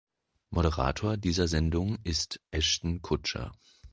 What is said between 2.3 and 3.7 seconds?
Ashton Kutcher.